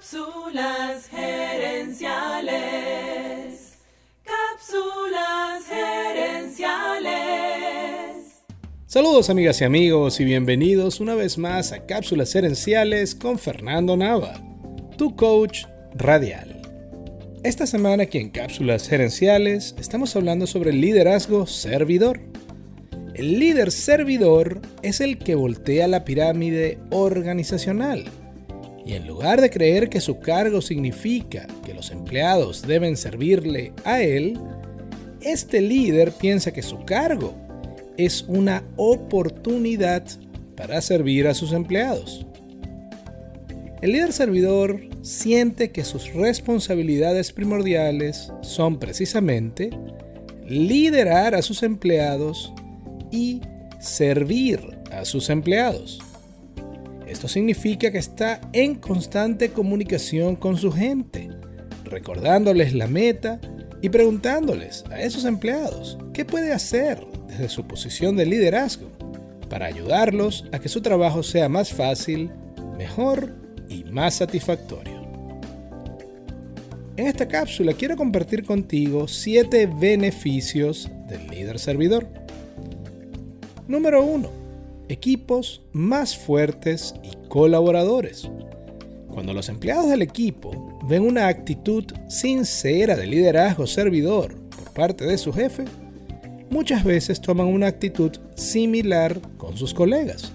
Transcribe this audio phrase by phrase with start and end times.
[0.00, 2.54] Cápsulas gerenciales.
[4.24, 7.10] Cápsulas gerenciales.
[8.86, 14.40] Saludos amigas y amigos y bienvenidos una vez más a Cápsulas gerenciales con Fernando Nava,
[14.96, 16.62] tu coach radial.
[17.44, 22.20] Esta semana aquí en Cápsulas gerenciales estamos hablando sobre el liderazgo servidor.
[23.12, 28.10] El líder servidor es el que voltea la pirámide organizacional
[28.84, 34.02] y en lugar de creer que su cargo significa que los empleados deben servirle a
[34.02, 34.38] él,
[35.20, 37.34] este líder piensa que su cargo
[37.96, 40.04] es una oportunidad
[40.56, 42.26] para servir a sus empleados.
[43.82, 49.70] El líder servidor siente que sus responsabilidades primordiales son precisamente
[50.46, 52.52] liderar a sus empleados
[53.10, 53.40] y
[53.78, 54.60] servir
[54.90, 56.00] a sus empleados.
[57.10, 61.28] Esto significa que está en constante comunicación con su gente,
[61.84, 63.40] recordándoles la meta
[63.82, 68.92] y preguntándoles a esos empleados qué puede hacer desde su posición de liderazgo
[69.48, 72.30] para ayudarlos a que su trabajo sea más fácil,
[72.78, 73.34] mejor
[73.68, 75.02] y más satisfactorio.
[76.96, 82.06] En esta cápsula quiero compartir contigo 7 beneficios del líder servidor.
[83.66, 84.39] Número 1
[84.90, 88.30] equipos más fuertes y colaboradores.
[89.08, 95.18] Cuando los empleados del equipo ven una actitud sincera de liderazgo servidor por parte de
[95.18, 95.64] su jefe,
[96.50, 100.32] muchas veces toman una actitud similar con sus colegas.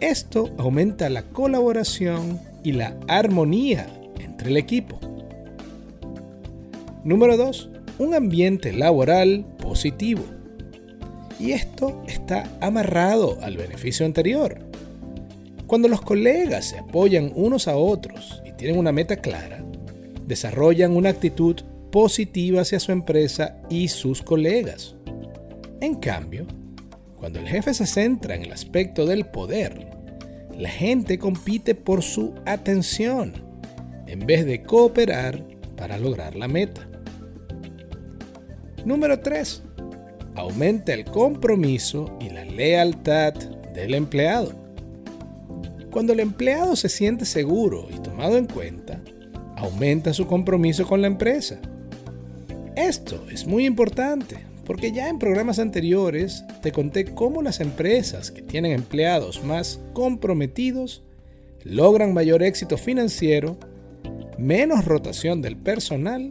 [0.00, 3.86] Esto aumenta la colaboración y la armonía
[4.18, 4.98] entre el equipo.
[7.04, 7.70] Número 2.
[7.98, 10.22] Un ambiente laboral positivo.
[11.40, 14.58] Y esto está amarrado al beneficio anterior.
[15.66, 19.64] Cuando los colegas se apoyan unos a otros y tienen una meta clara,
[20.26, 21.56] desarrollan una actitud
[21.90, 24.96] positiva hacia su empresa y sus colegas.
[25.80, 26.46] En cambio,
[27.16, 29.88] cuando el jefe se centra en el aspecto del poder,
[30.58, 33.32] la gente compite por su atención
[34.06, 35.42] en vez de cooperar
[35.74, 36.86] para lograr la meta.
[38.84, 39.62] Número 3
[40.34, 43.34] aumenta el compromiso y la lealtad
[43.74, 44.52] del empleado.
[45.90, 49.00] Cuando el empleado se siente seguro y tomado en cuenta,
[49.56, 51.58] aumenta su compromiso con la empresa.
[52.76, 58.40] Esto es muy importante porque ya en programas anteriores te conté cómo las empresas que
[58.40, 61.02] tienen empleados más comprometidos
[61.64, 63.58] logran mayor éxito financiero,
[64.38, 66.30] menos rotación del personal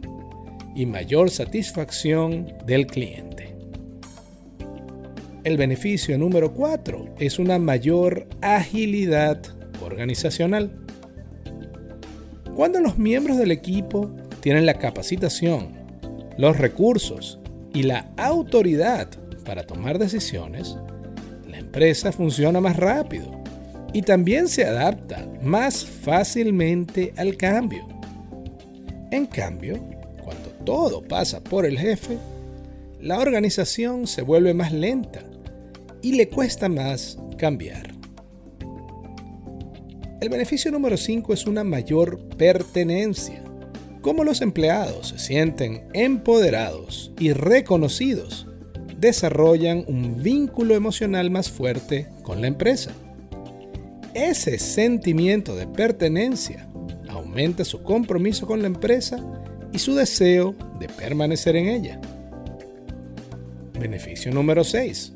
[0.74, 3.59] y mayor satisfacción del cliente.
[5.42, 9.40] El beneficio número 4 es una mayor agilidad
[9.82, 10.70] organizacional.
[12.54, 15.68] Cuando los miembros del equipo tienen la capacitación,
[16.36, 17.38] los recursos
[17.72, 19.08] y la autoridad
[19.46, 20.76] para tomar decisiones,
[21.48, 23.42] la empresa funciona más rápido
[23.94, 27.88] y también se adapta más fácilmente al cambio.
[29.10, 29.78] En cambio,
[30.22, 32.18] cuando todo pasa por el jefe,
[33.02, 35.24] la organización se vuelve más lenta
[36.02, 37.94] y le cuesta más cambiar.
[40.20, 43.42] El beneficio número 5 es una mayor pertenencia.
[44.02, 48.46] Como los empleados se sienten empoderados y reconocidos,
[48.98, 52.92] desarrollan un vínculo emocional más fuerte con la empresa.
[54.12, 56.68] Ese sentimiento de pertenencia
[57.08, 59.18] aumenta su compromiso con la empresa
[59.72, 62.00] y su deseo de permanecer en ella.
[63.80, 65.14] Beneficio número 6.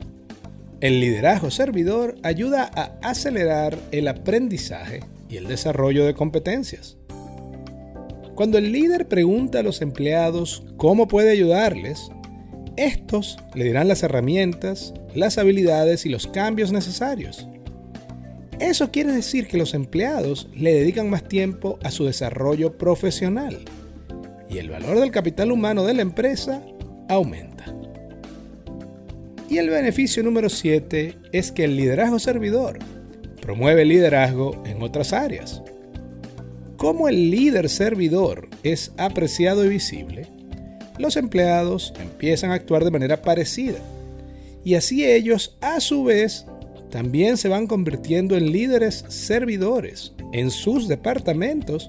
[0.81, 6.97] El liderazgo servidor ayuda a acelerar el aprendizaje y el desarrollo de competencias.
[8.35, 12.11] Cuando el líder pregunta a los empleados cómo puede ayudarles,
[12.79, 17.47] estos le dirán las herramientas, las habilidades y los cambios necesarios.
[18.61, 23.59] Eso quiere decir que los empleados le dedican más tiempo a su desarrollo profesional
[24.49, 26.63] y el valor del capital humano de la empresa
[27.11, 27.84] aumenta.
[29.49, 32.79] Y el beneficio número 7 es que el liderazgo servidor
[33.43, 35.63] promueve el liderazgo en otras áreas.
[36.79, 40.29] Como el líder servidor es apreciado y visible,
[40.99, 43.79] los empleados empiezan a actuar de manera parecida.
[44.65, 46.47] Y así ellos, a su vez,
[46.91, 51.89] también se van convirtiendo en líderes servidores en sus departamentos,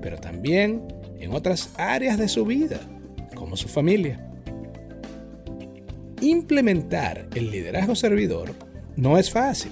[0.00, 0.82] pero también
[1.18, 2.80] en otras áreas de su vida,
[3.34, 4.20] como su familia.
[6.26, 8.52] Implementar el liderazgo servidor
[8.96, 9.70] no es fácil,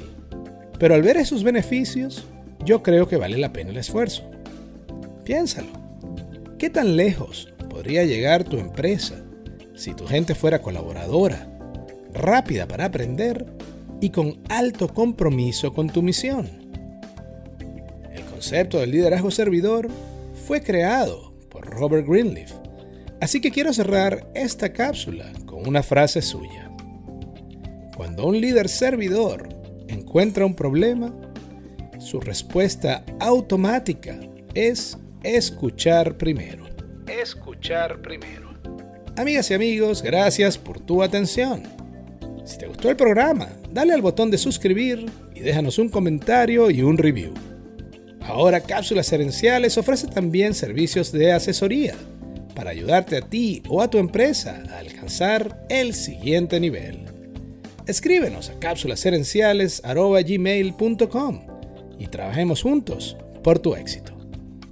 [0.78, 2.28] pero al ver esos beneficios,
[2.64, 4.22] yo creo que vale la pena el esfuerzo.
[5.24, 5.72] Piénsalo.
[6.56, 9.16] ¿Qué tan lejos podría llegar tu empresa
[9.74, 11.48] si tu gente fuera colaboradora,
[12.12, 13.46] rápida para aprender
[14.00, 16.48] y con alto compromiso con tu misión?
[18.12, 19.88] El concepto del liderazgo servidor
[20.46, 22.52] fue creado por Robert Greenleaf,
[23.20, 26.68] así que quiero cerrar esta cápsula con una frase suya.
[27.96, 29.48] Cuando un líder servidor
[29.86, 31.14] encuentra un problema,
[32.00, 34.18] su respuesta automática
[34.52, 36.64] es escuchar primero.
[37.06, 38.52] Escuchar primero.
[39.16, 41.62] Amigas y amigos, gracias por tu atención.
[42.44, 45.06] Si te gustó el programa, dale al botón de suscribir
[45.36, 47.32] y déjanos un comentario y un review.
[48.22, 51.94] Ahora Cápsulas Herenciales ofrece también servicios de asesoría
[52.54, 57.06] para ayudarte a ti o a tu empresa a alcanzar el siguiente nivel.
[57.86, 61.40] Escríbenos a cápsulasherenciales.gmail.com
[61.98, 64.14] y trabajemos juntos por tu éxito.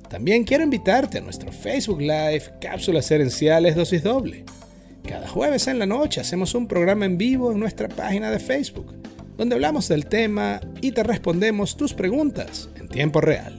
[0.09, 4.45] También quiero invitarte a nuestro Facebook Live Cápsulas Herenciales Dosis Doble.
[5.07, 8.95] Cada jueves en la noche hacemos un programa en vivo en nuestra página de Facebook,
[9.37, 13.59] donde hablamos del tema y te respondemos tus preguntas en tiempo real.